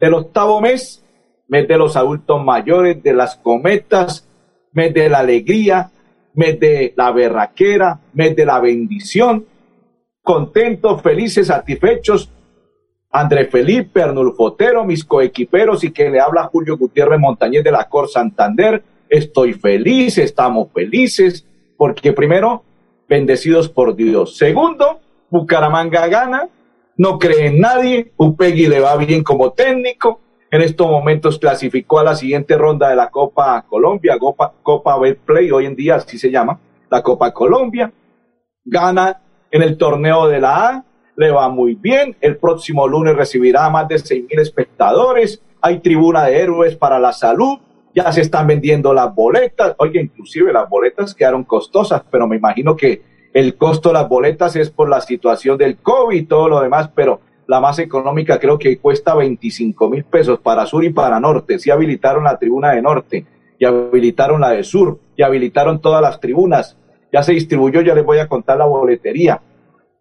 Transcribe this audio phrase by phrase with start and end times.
[0.00, 1.04] del octavo mes,
[1.46, 4.26] mes de los adultos mayores, de las cometas,
[4.72, 5.90] mes de la alegría,
[6.34, 9.44] mes de la berraquera, mes de la bendición.
[10.22, 12.32] Contentos, felices, satisfechos.
[13.12, 17.88] André Felipe, Arnulfo Otero, mis coequiperos y que le habla Julio Gutiérrez Montañez de la
[17.88, 18.84] Cor Santander.
[19.08, 21.44] Estoy feliz, estamos felices,
[21.76, 22.62] porque primero,
[23.08, 24.36] bendecidos por Dios.
[24.36, 26.48] Segundo, Bucaramanga gana,
[27.00, 30.20] no cree en nadie, Upegui le va bien como técnico,
[30.50, 35.50] en estos momentos clasificó a la siguiente ronda de la Copa Colombia, Copa, Copa Play,
[35.50, 37.90] hoy en día así se llama, la Copa Colombia,
[38.66, 39.18] gana
[39.50, 40.84] en el torneo de la A,
[41.16, 46.26] le va muy bien, el próximo lunes recibirá más de seis mil espectadores, hay tribuna
[46.26, 47.60] de héroes para la salud,
[47.94, 52.76] ya se están vendiendo las boletas, oye, inclusive las boletas quedaron costosas, pero me imagino
[52.76, 56.60] que el costo de las boletas es por la situación del COVID y todo lo
[56.60, 61.20] demás, pero la más económica creo que cuesta 25 mil pesos para sur y para
[61.20, 61.58] norte.
[61.58, 63.26] Sí habilitaron la tribuna de norte,
[63.58, 66.76] y habilitaron la de sur, y habilitaron todas las tribunas.
[67.12, 69.40] Ya se distribuyó, ya les voy a contar la boletería.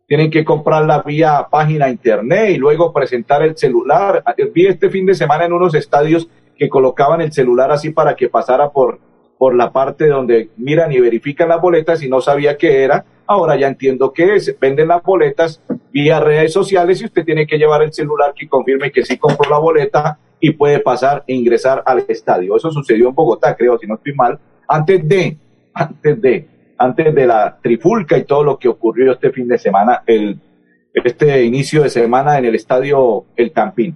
[0.07, 4.23] Tienen que comprarla vía página internet y luego presentar el celular.
[4.53, 8.30] Vi este fin de semana en unos estadios que colocaban el celular así para que
[8.30, 9.00] pasara por,
[9.40, 13.56] por la parte donde miran y verifican las boletas y no sabía qué era Ahora
[13.56, 14.58] ya entiendo que es.
[14.59, 15.62] Venden las boletas
[15.94, 19.48] vía redes sociales y usted tiene que llevar el celular que confirme que sí compró
[19.48, 22.56] la boleta y puede pasar e ingresar al estadio.
[22.56, 25.38] Eso sucedió en Bogotá, creo, si no estoy mal, antes de,
[25.75, 30.02] antes de, antes de la trifulca y todo lo que ocurrió este fin de semana,
[30.08, 30.40] el,
[30.92, 33.96] este inicio de semana en el estadio El Campín.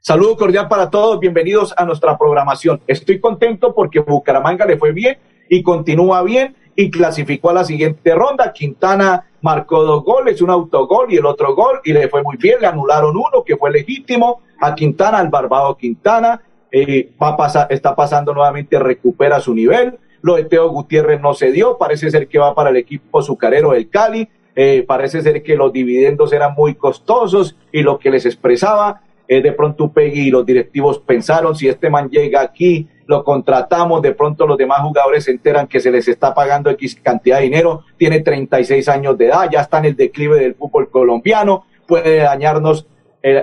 [0.00, 2.80] Saludo cordial para todos, bienvenidos a nuestra programación.
[2.86, 8.14] Estoy contento porque Bucaramanga le fue bien y continúa bien y clasificó a la siguiente
[8.14, 8.52] ronda.
[8.52, 12.60] Quintana marcó dos goles, un autogol y el otro gol, y le fue muy bien,
[12.60, 17.66] le anularon uno que fue legítimo a Quintana, al Barbado Quintana, eh, va a pasar,
[17.70, 19.98] está pasando nuevamente, recupera su nivel.
[20.22, 23.72] Lo de Teo Gutiérrez no se dio, parece ser que va para el equipo azucarero
[23.72, 28.26] del Cali, eh, parece ser que los dividendos eran muy costosos y lo que les
[28.26, 34.00] expresaba, de pronto Peggy y los directivos pensaron, si este man llega aquí, lo contratamos,
[34.02, 37.44] de pronto los demás jugadores se enteran que se les está pagando X cantidad de
[37.44, 42.18] dinero, tiene 36 años de edad, ya está en el declive del fútbol colombiano, puede
[42.18, 42.86] dañarnos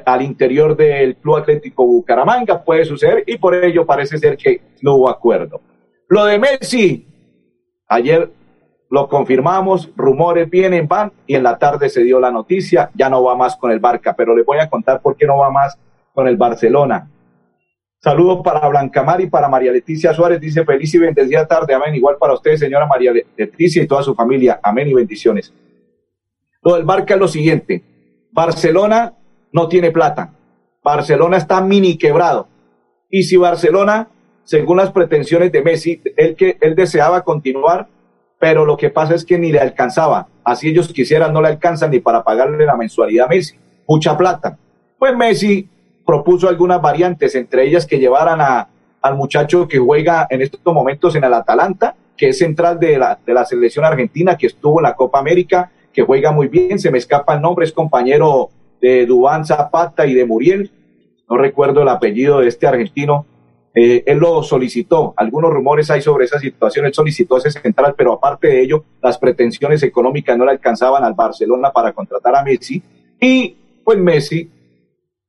[0.05, 4.95] al interior del Club Atlético Bucaramanga, puede suceder y por ello parece ser que no
[4.95, 5.61] hubo acuerdo.
[6.07, 7.07] Lo de Messi,
[7.87, 8.31] ayer
[8.89, 13.23] lo confirmamos, rumores vienen, van y en la tarde se dio la noticia, ya no
[13.23, 15.77] va más con el Barca, pero les voy a contar por qué no va más
[16.13, 17.09] con el Barcelona.
[17.99, 20.39] Saludos para Blancamar y para María Leticia Suárez.
[20.39, 21.73] Dice feliz y bendecida tarde.
[21.73, 21.95] Amén.
[21.95, 24.59] Igual para ustedes, señora María Leticia y toda su familia.
[24.61, 25.51] Amén y bendiciones.
[26.61, 27.83] Lo del Barca es lo siguiente.
[28.31, 29.15] Barcelona
[29.51, 30.33] no tiene plata.
[30.83, 32.47] Barcelona está mini quebrado.
[33.09, 34.09] Y si Barcelona,
[34.43, 37.87] según las pretensiones de Messi, él, que, él deseaba continuar,
[38.39, 40.27] pero lo que pasa es que ni le alcanzaba.
[40.43, 43.55] Así ellos quisieran, no le alcanzan ni para pagarle la mensualidad a Messi.
[43.87, 44.57] Mucha plata.
[44.97, 45.69] Pues Messi
[46.05, 48.67] propuso algunas variantes, entre ellas que llevaran a,
[49.01, 53.19] al muchacho que juega en estos momentos en el Atalanta, que es central de la,
[53.25, 56.91] de la selección argentina, que estuvo en la Copa América, que juega muy bien, se
[56.91, 58.49] me escapa el nombre, es compañero
[58.81, 60.71] de Dubán Zapata y de Muriel,
[61.29, 63.25] no recuerdo el apellido de este argentino,
[63.75, 68.13] eh, él lo solicitó, algunos rumores hay sobre esa situación, él solicitó ese central, pero
[68.13, 72.81] aparte de ello, las pretensiones económicas no le alcanzaban al Barcelona para contratar a Messi,
[73.19, 74.49] y pues Messi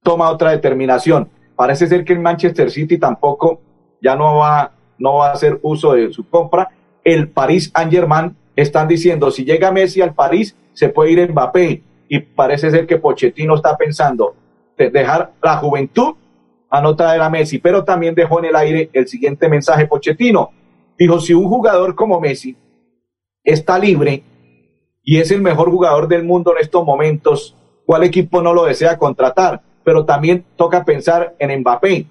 [0.03, 1.29] toma otra determinación.
[1.57, 3.61] Parece ser que el Manchester City tampoco
[4.01, 6.69] ya no va, no va a hacer uso de su compra.
[7.03, 11.83] El Paris Saint-Germain están diciendo, si llega Messi al París, se puede ir Mbappé.
[12.09, 14.37] Y parece ser que Pochettino está pensando
[14.77, 16.15] dejar la juventud
[16.69, 20.51] a no traer a Messi, pero también dejó en el aire el siguiente mensaje Pochettino.
[20.99, 22.57] Dijo, si un jugador como Messi
[23.45, 24.23] está libre
[25.03, 28.99] y es el mejor jugador del mundo en estos momentos, ¿cuál equipo no lo desea
[28.99, 29.63] contratar?
[29.87, 32.07] pero también toca pensar en Mbappé.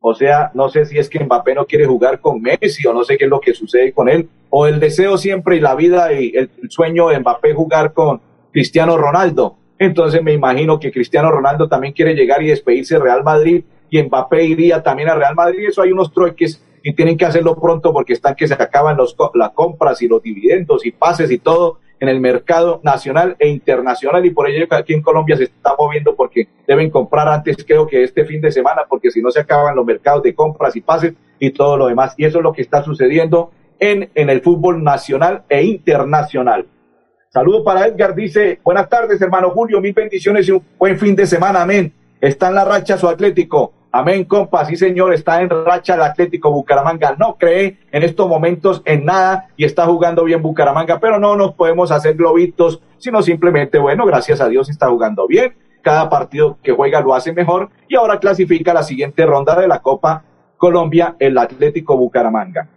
[0.00, 3.04] O sea, no sé si es que Mbappé no quiere jugar con Messi o no
[3.04, 6.12] sé qué es lo que sucede con él, o el deseo siempre y la vida
[6.12, 8.20] y el sueño de Mbappé jugar con
[8.50, 9.54] Cristiano Ronaldo.
[9.78, 13.62] Entonces me imagino que Cristiano Ronaldo también quiere llegar y despedirse de Real Madrid
[13.94, 15.68] y Mbappé iría también a Real Madrid.
[15.68, 19.14] Eso hay unos trueques y tienen que hacerlo pronto porque están que se acaban los,
[19.34, 24.26] las compras y los dividendos y pases y todo en el mercado nacional e internacional
[24.26, 28.02] y por ello aquí en Colombia se está moviendo porque deben comprar antes creo que
[28.02, 31.14] este fin de semana porque si no se acaban los mercados de compras y pases
[31.38, 34.82] y todo lo demás y eso es lo que está sucediendo en, en el fútbol
[34.82, 36.66] nacional e internacional.
[37.28, 41.26] Saludo para Edgar, dice, buenas tardes hermano Julio, mil bendiciones y un buen fin de
[41.26, 41.92] semana, amén.
[42.24, 43.74] Está en la racha su Atlético.
[43.96, 47.14] Amén, compa, sí señor, está en racha el Atlético Bucaramanga.
[47.16, 51.54] No cree en estos momentos en nada y está jugando bien Bucaramanga, pero no nos
[51.54, 55.54] podemos hacer globitos, sino simplemente, bueno, gracias a Dios está jugando bien.
[55.80, 59.78] Cada partido que juega lo hace mejor y ahora clasifica la siguiente ronda de la
[59.78, 60.24] Copa
[60.56, 62.68] Colombia el Atlético Bucaramanga.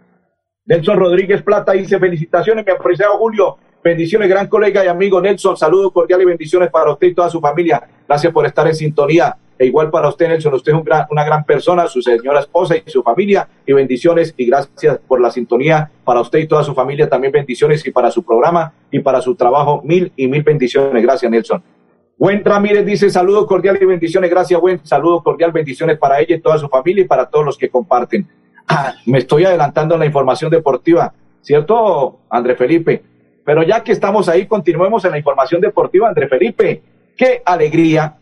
[0.66, 3.56] Nelson Rodríguez Plata dice felicitaciones, mi apreciado Julio.
[3.82, 5.56] Bendiciones, gran colega y amigo Nelson.
[5.56, 7.82] Saludos cordiales y bendiciones para usted y toda su familia.
[8.06, 9.36] Gracias por estar en sintonía.
[9.58, 10.78] E igual para usted, Nelson, usted es
[11.10, 15.30] una gran persona, su señora esposa y su familia, y bendiciones y gracias por la
[15.30, 19.20] sintonía para usted y toda su familia, también bendiciones y para su programa y para
[19.20, 21.02] su trabajo, mil y mil bendiciones.
[21.02, 21.62] Gracias, Nelson.
[22.16, 26.40] Buen Ramírez dice saludos cordiales y bendiciones, gracias, buen saludo cordial, bendiciones para ella y
[26.40, 28.26] toda su familia y para todos los que comparten.
[28.66, 33.02] Ah, me estoy adelantando en la información deportiva, ¿cierto, André Felipe?
[33.44, 36.82] Pero ya que estamos ahí, continuemos en la información deportiva, André Felipe.
[37.16, 38.16] Qué alegría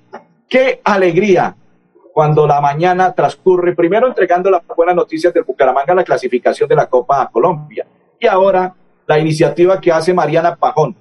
[0.48, 1.56] Qué alegría
[2.12, 6.87] cuando la mañana transcurre, primero entregando las buenas noticias del Bucaramanga la clasificación de la
[6.87, 7.87] Copa Colombia.
[8.19, 8.75] Y ahora
[9.06, 10.96] la iniciativa que hace Mariana Pajón.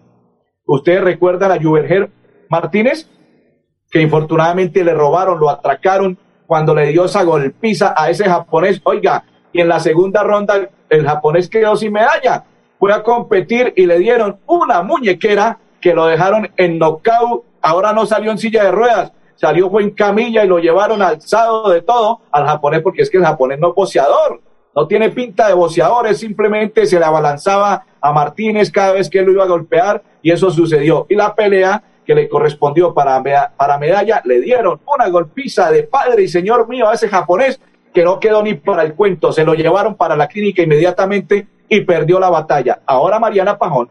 [0.66, 2.10] ¿Ustedes recuerdan a Juverger
[2.50, 3.08] Martínez?
[3.90, 6.18] Que infortunadamente le robaron, lo atracaron
[6.48, 8.82] cuando le dio esa golpiza a ese japonés.
[8.84, 12.44] Oiga, y en la segunda ronda el japonés quedó sin medalla.
[12.80, 17.46] Fue a competir y le dieron una muñequera que lo dejaron en knockout.
[17.62, 21.70] Ahora no salió en silla de ruedas, salió fue en camilla y lo llevaron alzado
[21.70, 24.42] de todo al japonés, porque es que el japonés no es boceador,
[24.76, 29.20] no tiene pinta de boceador, es simplemente se le abalanzaba a Martínez cada vez que
[29.20, 31.06] él lo iba a golpear y eso sucedió.
[31.10, 33.22] Y la pelea que le correspondió para,
[33.56, 37.60] para medalla, le dieron una golpiza de padre y señor mío a ese japonés
[37.94, 41.82] que no quedó ni para el cuento, se lo llevaron para la clínica inmediatamente y
[41.82, 42.82] perdió la batalla.
[42.86, 43.90] Ahora Mariana Pajón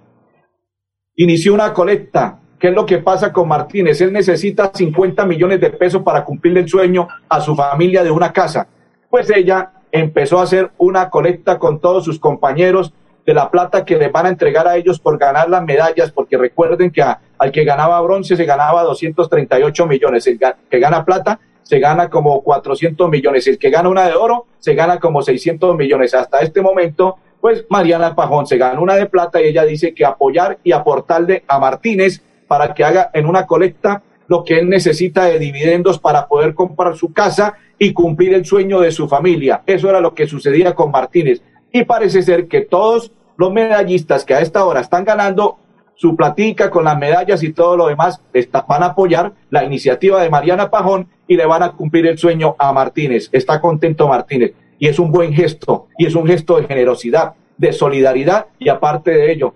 [1.17, 4.01] inició una colecta ¿Qué es lo que pasa con Martínez?
[4.01, 8.33] Él necesita 50 millones de pesos para cumplir el sueño a su familia de una
[8.33, 8.67] casa.
[9.11, 12.95] Pues ella empezó a hacer una colecta con todos sus compañeros
[13.27, 16.39] de la plata que le van a entregar a ellos por ganar las medallas, porque
[16.39, 20.41] recuerden que al que ganaba bronce se ganaba 238 millones, el
[20.71, 24.75] que gana plata se gana como 400 millones, el que gana una de oro se
[24.75, 26.15] gana como 600 millones.
[26.15, 30.07] Hasta este momento, pues Mariana Pajón se gana una de plata y ella dice que
[30.07, 32.23] apoyar y aportarle a Martínez
[32.55, 36.97] para que haga en una colecta lo que él necesita de dividendos para poder comprar
[36.97, 39.65] su casa y cumplir el sueño de su familia.
[39.67, 41.43] Eso era lo que sucedía con Martínez.
[41.73, 45.59] Y parece ser que todos los medallistas que a esta hora están ganando
[45.97, 48.23] su platica con las medallas y todo lo demás,
[48.69, 52.55] van a apoyar la iniciativa de Mariana Pajón y le van a cumplir el sueño
[52.57, 53.31] a Martínez.
[53.33, 57.73] Está contento Martínez y es un buen gesto y es un gesto de generosidad, de
[57.73, 59.55] solidaridad y aparte de ello,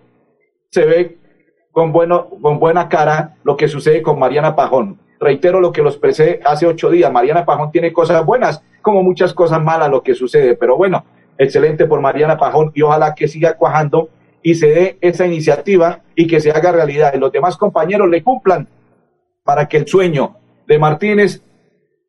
[0.71, 1.18] se ve
[1.79, 4.99] con, bueno, con buena cara lo que sucede con Mariana Pajón.
[5.21, 7.13] Reitero lo que los expresé hace ocho días.
[7.13, 10.57] Mariana Pajón tiene cosas buenas, como muchas cosas malas lo que sucede.
[10.57, 11.05] Pero bueno,
[11.39, 14.09] excelente por Mariana Pajón y ojalá que siga cuajando
[14.43, 17.13] y se dé esa iniciativa y que se haga realidad.
[17.15, 18.67] Y los demás compañeros le cumplan
[19.45, 20.35] para que el sueño
[20.67, 21.45] de Martínez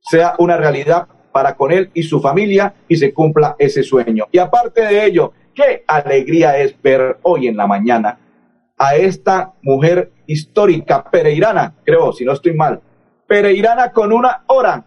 [0.02, 4.26] sea una realidad para con él y su familia y se cumpla ese sueño.
[4.32, 8.18] Y aparte de ello, qué alegría es ver hoy en la mañana
[8.80, 12.82] a esta mujer histórica pereirana, creo, si no estoy mal.
[13.28, 14.86] Pereirana con una hora,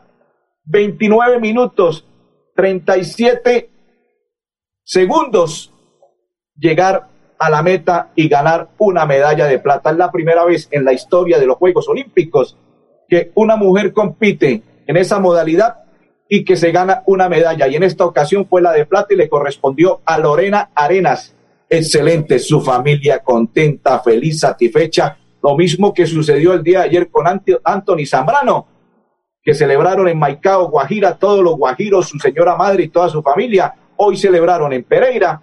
[0.65, 2.09] 29 minutos,
[2.57, 3.71] 37
[4.83, 5.75] segundos,
[6.57, 7.09] llegar
[7.39, 9.91] a la meta y ganar una medalla de plata.
[9.91, 12.57] Es la primera vez en la historia de los Juegos Olímpicos
[13.09, 15.85] que una mujer compite en esa modalidad
[16.29, 17.69] y que se gana una medalla.
[17.69, 21.37] Y en esta ocasión fue la de plata y le correspondió a Lorena Arenas
[21.73, 25.17] excelente, su familia contenta, feliz, satisfecha.
[25.43, 28.67] Lo mismo que sucedió el día de ayer con Anthony Zambrano,
[29.43, 33.75] que celebraron en Maicao, Guajira, todos los guajiros, su señora madre y toda su familia.
[33.97, 35.43] Hoy celebraron en Pereira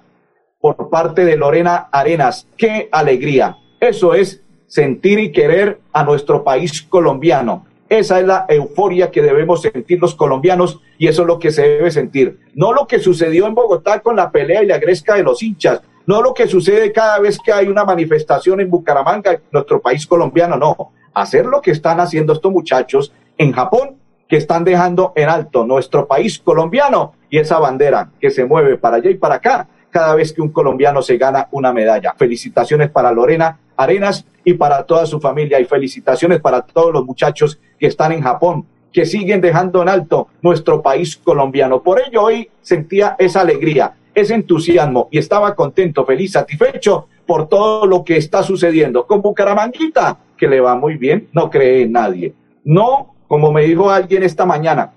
[0.61, 2.47] por parte de Lorena Arenas.
[2.55, 3.57] ¡Qué alegría!
[3.79, 7.65] Eso es sentir y querer a nuestro país colombiano.
[7.89, 11.63] Esa es la euforia que debemos sentir los colombianos y eso es lo que se
[11.63, 12.39] debe sentir.
[12.53, 15.81] No lo que sucedió en Bogotá con la pelea y la gresca de los hinchas,
[16.09, 20.57] no lo que sucede cada vez que hay una manifestación en Bucaramanga, nuestro país colombiano,
[20.57, 23.97] no, hacer lo que están haciendo estos muchachos en Japón,
[24.27, 28.95] que están dejando en alto nuestro país colombiano y esa bandera que se mueve para
[28.95, 32.15] allá y para acá cada vez que un colombiano se gana una medalla.
[32.17, 37.59] Felicitaciones para Lorena Arenas y para toda su familia y felicitaciones para todos los muchachos
[37.79, 41.83] que están en Japón, que siguen dejando en alto nuestro país colombiano.
[41.83, 47.85] Por ello hoy sentía esa alegría, ese entusiasmo y estaba contento, feliz, satisfecho por todo
[47.85, 52.33] lo que está sucediendo con Bucaramanguita, que le va muy bien, no cree nadie.
[52.63, 54.93] No, como me dijo alguien esta mañana,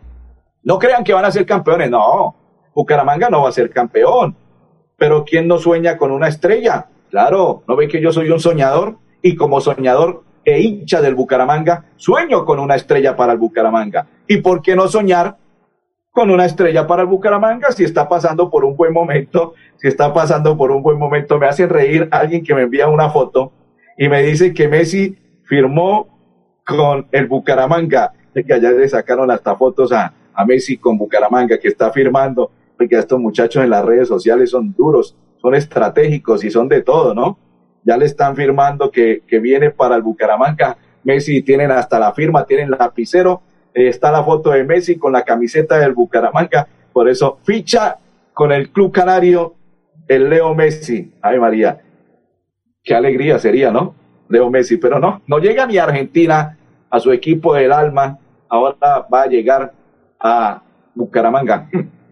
[0.63, 2.35] no crean que van a ser campeones, no,
[2.75, 4.37] Bucaramanga no va a ser campeón,
[4.97, 6.87] pero ¿quién no sueña con una estrella?
[7.11, 8.97] Claro, ¿no ven que yo soy un soñador?
[9.21, 14.07] Y como soñador e hincha del Bucaramanga, sueño con una estrella para el Bucaramanga.
[14.27, 15.37] ¿Y por qué no soñar
[16.13, 19.55] con una estrella para el Bucaramanga si está pasando por un buen momento?
[19.77, 23.11] Si está pasando por un buen momento, me hace reír alguien que me envía una
[23.11, 23.53] foto
[23.97, 26.09] y me dice que Messi firmó
[26.65, 31.69] con el Bucaramanga, que allá le sacaron hasta fotos a, a Messi con Bucaramanga, que
[31.69, 32.51] está firmando
[32.89, 37.15] que estos muchachos en las redes sociales son duros, son estratégicos y son de todo,
[37.15, 37.39] ¿no?
[37.85, 40.77] Ya le están firmando que, que viene para el Bucaramanga.
[41.03, 43.43] Messi tienen hasta la firma, tienen lapicero.
[43.75, 46.67] Eh, está la foto de Messi con la camiseta del Bucaramanga.
[46.93, 47.97] Por eso ficha
[48.33, 49.55] con el Club Canario
[50.09, 51.13] el Leo Messi.
[51.23, 51.81] Ay María,
[52.83, 53.95] qué alegría sería, ¿no?
[54.29, 56.59] Leo Messi, pero no, no llega ni Argentina,
[56.91, 58.19] a su equipo del alma.
[58.49, 59.73] Ahora va a llegar
[60.21, 60.63] a
[60.95, 61.69] Bucaramanga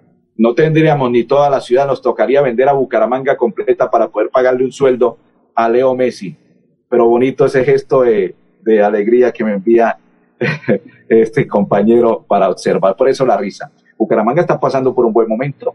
[0.40, 4.64] no tendríamos ni toda la ciudad, nos tocaría vender a Bucaramanga completa para poder pagarle
[4.64, 5.18] un sueldo
[5.54, 6.34] a Leo Messi.
[6.88, 8.34] Pero bonito ese gesto de,
[8.82, 9.98] alegría que me envía
[11.08, 12.96] este compañero para observar.
[12.96, 13.70] Por eso la risa.
[13.96, 15.74] Bucaramanga está pasando por un buen momento.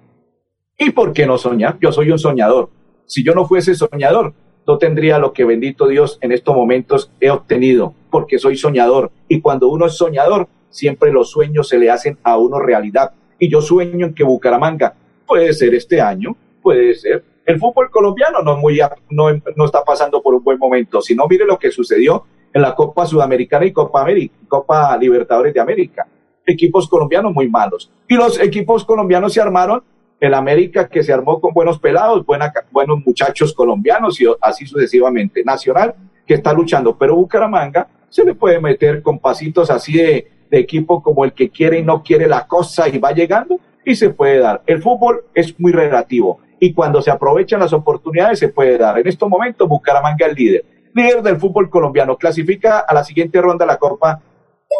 [0.77, 1.77] ¿Y por qué no soñar?
[1.79, 2.69] Yo soy un soñador.
[3.05, 4.33] Si yo no fuese soñador,
[4.67, 9.11] no tendría lo que bendito Dios en estos momentos he obtenido, porque soy soñador.
[9.27, 13.49] Y cuando uno es soñador, siempre los sueños se le hacen a uno realidad y
[13.49, 14.95] yo sueño en que Bucaramanga
[15.25, 17.23] puede ser este año, puede ser.
[17.45, 18.79] El fútbol colombiano no, muy,
[19.09, 22.73] no, no está pasando por un buen momento, sino mire lo que sucedió en la
[22.73, 26.07] Copa Sudamericana y Copa, América, Copa Libertadores de América.
[26.45, 27.91] Equipos colombianos muy malos.
[28.07, 29.83] Y los equipos colombianos se armaron,
[30.21, 35.43] el América que se armó con buenos pelados, buenos muchachos colombianos y así sucesivamente.
[35.43, 35.95] Nacional
[36.25, 41.25] que está luchando, pero Bucaramanga se le puede meter con pasitos así de, equipo como
[41.25, 44.61] el que quiere y no quiere la cosa y va llegando y se puede dar.
[44.65, 48.97] El fútbol es muy relativo y cuando se aprovechan las oportunidades se puede dar.
[48.97, 50.63] En estos momentos Bucaramanga el líder,
[50.95, 54.21] líder del fútbol colombiano, clasifica a la siguiente ronda la Copa,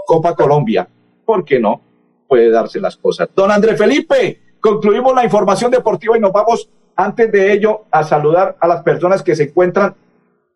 [0.07, 0.88] Copa Colombia.
[1.25, 1.81] ¿Por qué no?
[2.27, 3.29] Puede darse las cosas.
[3.36, 8.55] Don André Felipe, concluimos la información deportiva y nos vamos antes de ello a saludar
[8.60, 9.93] a las personas que se encuentran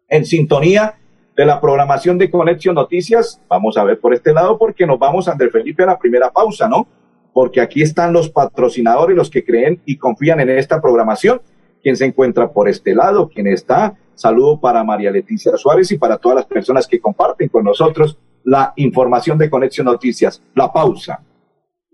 [0.07, 0.95] en sintonía
[1.35, 3.41] de la programación de Conexión Noticias.
[3.49, 6.69] Vamos a ver por este lado porque nos vamos, André Felipe, a la primera pausa,
[6.69, 6.87] ¿no?
[7.33, 11.41] Porque aquí están los patrocinadores, los que creen y confían en esta programación.
[11.83, 13.29] ¿Quién se encuentra por este lado?
[13.29, 13.97] ¿Quién está?
[14.19, 18.73] Saludo para María Leticia Suárez y para todas las personas que comparten con nosotros la
[18.75, 20.43] información de Conexión Noticias.
[20.55, 21.21] La pausa.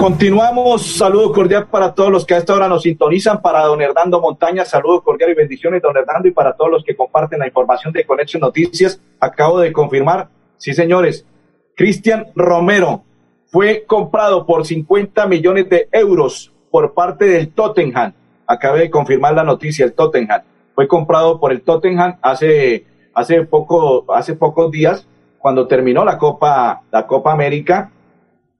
[0.00, 4.18] Continuamos, saludo cordial para todos los que a esta hora nos sintonizan, para don Hernando
[4.18, 7.92] Montaña, saludo cordial y bendiciones, don Hernando, y para todos los que comparten la información
[7.92, 11.26] de Conexión Noticias, acabo de confirmar, sí señores,
[11.76, 13.04] Cristian Romero
[13.48, 18.14] fue comprado por 50 millones de euros por parte del Tottenham,
[18.46, 20.40] acabé de confirmar la noticia, el Tottenham,
[20.74, 25.06] fue comprado por el Tottenham hace, hace, poco, hace pocos días,
[25.40, 27.90] cuando terminó la Copa, la Copa América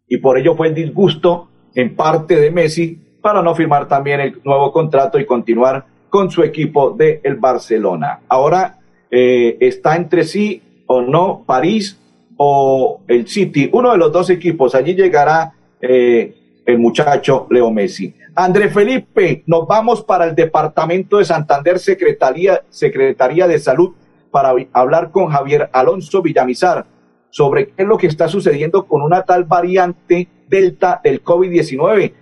[0.08, 4.40] y por ello fue el disgusto en parte de Messi para no firmar también el
[4.44, 8.20] nuevo contrato y continuar con su equipo de el Barcelona.
[8.28, 8.78] Ahora
[9.10, 12.00] eh, está entre sí o no París
[12.36, 14.74] o el City, uno de los dos equipos.
[14.74, 16.34] Allí llegará eh,
[16.64, 18.14] el muchacho Leo Messi.
[18.34, 23.92] André Felipe, nos vamos para el departamento de Santander, Secretaría, Secretaría de Salud
[24.30, 26.86] para hablar con Javier Alonso Villamizar
[27.30, 32.12] sobre qué es lo que está sucediendo con una tal variante Delta del COVID-19,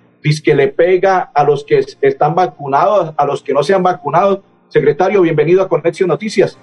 [0.45, 4.43] que le pega a los que están vacunados, a los que no se han vacunado.
[4.69, 6.59] Secretario, bienvenido a Conexión Noticias.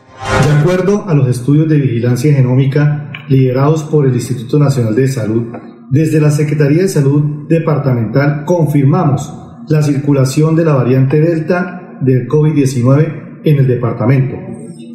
[0.45, 5.51] De acuerdo a los estudios de vigilancia genómica liderados por el Instituto Nacional de Salud,
[5.89, 9.33] desde la Secretaría de Salud Departamental confirmamos
[9.67, 14.35] la circulación de la variante Delta del COVID-19 en el departamento.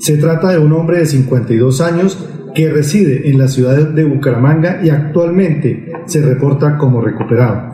[0.00, 2.18] Se trata de un hombre de 52 años
[2.54, 7.70] que reside en la ciudad de Bucaramanga y actualmente se reporta como recuperado.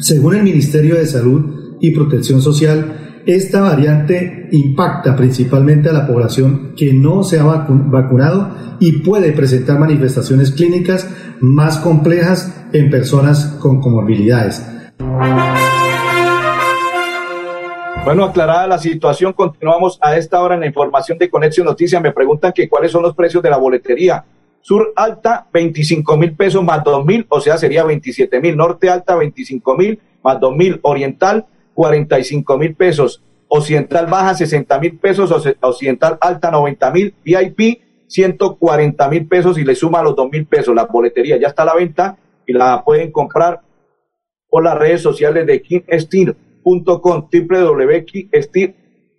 [0.00, 6.74] Según el Ministerio de Salud y Protección Social, esta variante impacta principalmente a la población
[6.76, 8.50] que no se ha vacunado
[8.80, 11.08] y puede presentar manifestaciones clínicas
[11.40, 14.62] más complejas en personas con comorbilidades.
[18.04, 22.02] Bueno, aclarada la situación, continuamos a esta hora en la información de Conexión Noticias.
[22.02, 24.26] Me preguntan que cuáles son los precios de la boletería.
[24.60, 28.58] Sur Alta, 25 mil pesos más 2 mil, o sea, sería 27 mil.
[28.58, 30.80] Norte Alta, 25 mil más 2 mil.
[30.82, 33.22] Oriental, 45 mil pesos.
[33.48, 35.56] Occidental Baja, 60 mil pesos.
[35.62, 37.14] Occidental Alta, 90 mil.
[37.24, 40.74] VIP, 140 mil pesos y le suma los 2 mil pesos.
[40.74, 43.62] La boletería ya está a la venta y la pueden comprar
[44.50, 47.28] por las redes sociales de King Steel www.com,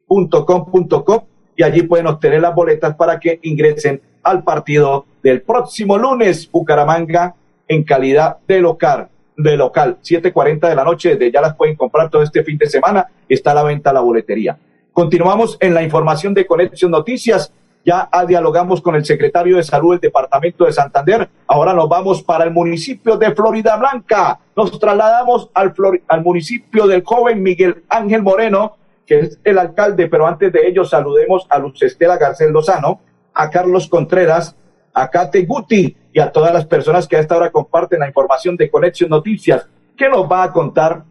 [0.08, 1.19] www.com
[1.55, 7.36] y allí pueden obtener las boletas para que ingresen al partido del próximo lunes, Bucaramanga,
[7.67, 12.10] en calidad de local, de local, 7.40 de la noche, desde ya las pueden comprar
[12.10, 14.58] todo este fin de semana, está a la venta la boletería.
[14.91, 17.51] Continuamos en la información de Conexión Noticias
[17.86, 21.30] ya dialogamos con el secretario de Salud del Departamento de Santander.
[21.45, 24.39] Ahora nos vamos para el municipio de Florida Blanca.
[24.56, 25.74] Nos trasladamos al,
[26.08, 30.84] al municipio del joven Miguel Ángel Moreno, que es el alcalde, pero antes de ello
[30.84, 33.02] saludemos a Luz Estela Garcés Lozano,
[33.36, 34.56] a Carlos Contreras,
[34.91, 38.58] a Kate Guti y a todas las personas que a esta hora comparten la información
[38.58, 39.67] de Conexión Noticias.
[39.95, 41.04] ¿Qué nos va a contar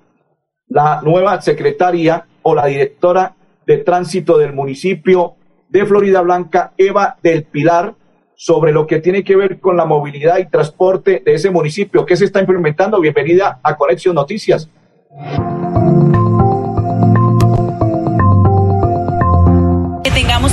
[0.66, 5.36] la nueva secretaria o la directora de tránsito del municipio
[5.74, 7.94] de Florida Blanca, Eva del Pilar,
[8.36, 12.06] sobre lo que tiene que ver con la movilidad y transporte de ese municipio.
[12.06, 13.00] ¿Qué se está implementando?
[13.00, 14.70] Bienvenida a Conexión Noticias.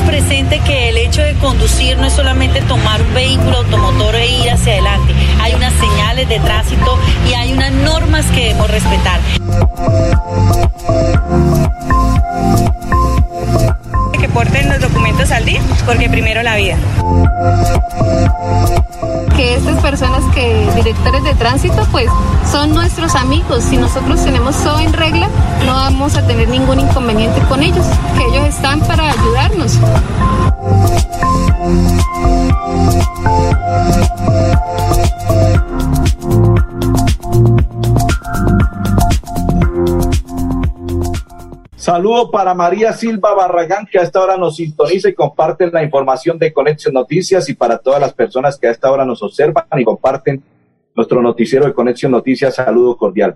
[0.06, 4.50] Presente que el hecho de conducir no es solamente tomar un vehículo automotor e ir
[4.50, 5.14] hacia adelante.
[5.42, 6.98] Hay unas señales de tránsito
[7.30, 9.20] y hay unas normas que debemos respetar
[15.92, 16.78] porque primero la vida.
[19.36, 22.08] Que estas personas que directores de tránsito pues
[22.50, 23.66] son nuestros amigos.
[23.66, 25.28] Si nosotros tenemos todo en regla,
[25.66, 27.86] no vamos a tener ningún inconveniente con ellos,
[28.18, 29.80] que ellos están para ayudarnos.
[42.02, 46.40] Saludo para María Silva Barragán, que a esta hora nos sintoniza y comparte la información
[46.40, 49.84] de Conexión Noticias, y para todas las personas que a esta hora nos observan y
[49.84, 50.42] comparten
[50.96, 53.36] nuestro noticiero de Conexión Noticias, saludo cordial.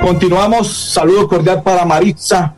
[0.00, 0.92] Continuamos.
[0.92, 2.54] Saludo cordial para Maritza,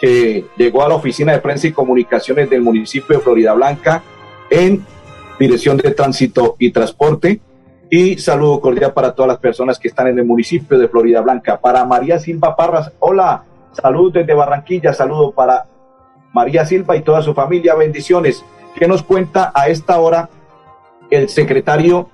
[0.00, 4.02] que llegó a la oficina de prensa y comunicaciones del municipio de Florida Blanca
[4.50, 4.84] en
[5.38, 7.40] dirección de tránsito y transporte.
[7.90, 11.60] Y saludo cordial para todas las personas que están en el municipio de Florida Blanca.
[11.60, 15.66] Para María Silva Parras, hola, salud desde Barranquilla, saludo para
[16.32, 18.44] María Silva y toda su familia, bendiciones.
[18.74, 20.28] ¿Qué nos cuenta a esta hora
[21.10, 22.10] el secretario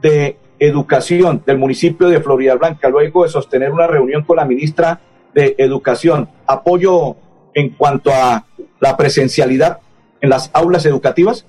[0.00, 5.00] de Educación del municipio de Florida Blanca, luego de sostener una reunión con la ministra
[5.32, 6.28] de Educación.
[6.46, 7.14] Apoyo
[7.54, 8.44] en cuanto a
[8.80, 9.78] la presencialidad
[10.20, 11.46] en las aulas educativas.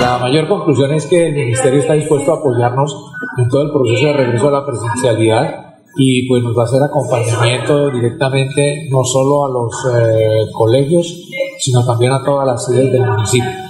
[0.00, 2.94] La mayor conclusión es que el Ministerio está dispuesto a apoyarnos
[3.38, 6.82] en todo el proceso de regreso a la presencialidad y pues nos va a hacer
[6.82, 11.26] acompañamiento directamente no solo a los eh, colegios,
[11.58, 13.65] sino también a todas las sedes del municipio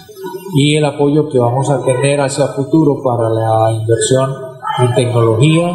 [0.59, 4.31] y el apoyo que vamos a tener hacia futuro para la inversión
[4.79, 5.71] en tecnología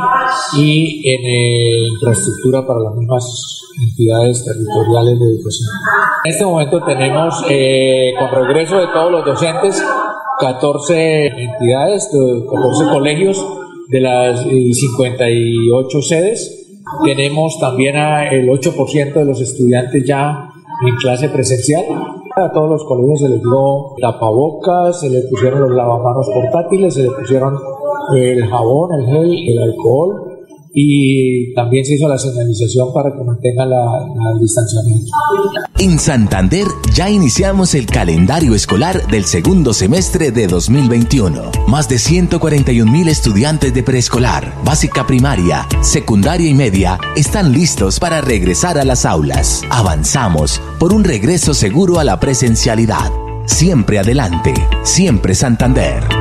[0.57, 5.69] y en eh, infraestructura para las mismas entidades territoriales de educación.
[6.25, 9.83] En este momento tenemos, eh, con regreso de todos los docentes,
[10.39, 13.45] 14 entidades, 14 colegios
[13.89, 16.57] de las 58 sedes.
[17.05, 20.49] Tenemos también el 8% de los estudiantes ya
[20.87, 21.85] en clase presencial.
[22.35, 27.03] A todos los colegios se les dio tapabocas, se les pusieron los lavamanos portátiles, se
[27.03, 27.57] les pusieron
[28.15, 30.30] el jabón, el gel, el alcohol
[30.73, 35.11] y también se hizo la señalización para que mantengan la, la distanciamiento.
[35.79, 41.51] En Santander ya iniciamos el calendario escolar del segundo semestre de 2021.
[41.67, 48.21] Más de 141 mil estudiantes de preescolar, básica primaria, secundaria y media están listos para
[48.21, 49.63] regresar a las aulas.
[49.69, 53.11] Avanzamos por un regreso seguro a la presencialidad.
[53.45, 54.53] Siempre adelante,
[54.83, 56.20] siempre Santander.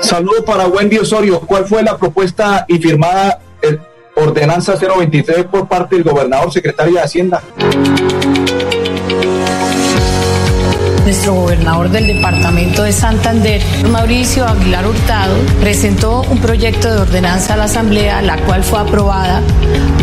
[0.00, 1.40] Saludo para Wendy Osorio.
[1.40, 3.80] ¿Cuál fue la propuesta y firmada el
[4.14, 7.42] ordenanza 023 por parte del gobernador secretario de Hacienda?
[11.04, 13.60] Nuestro gobernador del departamento de Santander,
[13.90, 19.42] Mauricio Aguilar Hurtado, presentó un proyecto de ordenanza a la Asamblea, la cual fue aprobada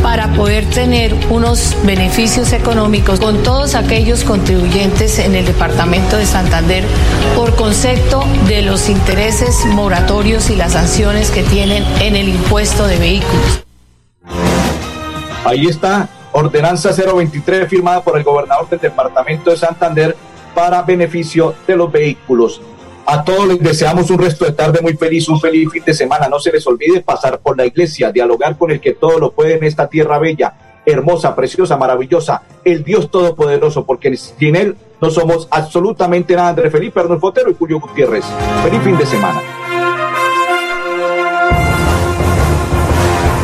[0.03, 6.83] para poder tener unos beneficios económicos con todos aquellos contribuyentes en el departamento de Santander
[7.33, 12.97] por concepto de los intereses moratorios y las sanciones que tienen en el impuesto de
[12.97, 13.63] vehículos.
[15.45, 20.17] Ahí está, ordenanza 023 firmada por el gobernador del departamento de Santander
[20.53, 22.61] para beneficio de los vehículos.
[23.05, 26.27] A todos les deseamos un resto de tarde muy feliz, un feliz fin de semana.
[26.29, 29.55] No se les olvide pasar por la iglesia, dialogar con el que todo lo puede
[29.55, 30.53] en esta tierra bella,
[30.85, 36.49] hermosa, preciosa, maravillosa, el Dios Todopoderoso, porque sin Él no somos absolutamente nada.
[36.49, 38.25] André Felipe Arnold Fotero y Julio Gutiérrez.
[38.63, 39.41] Feliz fin de semana.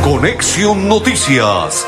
[0.04, 1.88] Conexión Noticias